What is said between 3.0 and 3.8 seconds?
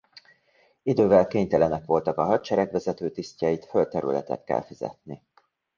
tisztjeit